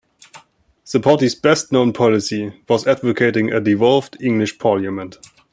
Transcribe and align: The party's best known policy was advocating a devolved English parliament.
The 0.91 0.99
party's 0.99 1.35
best 1.35 1.71
known 1.71 1.93
policy 1.93 2.59
was 2.67 2.87
advocating 2.87 3.53
a 3.53 3.59
devolved 3.61 4.17
English 4.19 4.57
parliament. 4.57 5.17